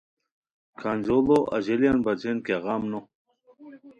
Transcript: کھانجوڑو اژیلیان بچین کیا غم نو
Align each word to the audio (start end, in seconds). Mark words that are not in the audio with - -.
کھانجوڑو 0.79 1.37
اژیلیان 1.55 1.97
بچین 2.05 2.37
کیا 2.45 2.57
غم 2.65 2.81
نو 2.91 2.99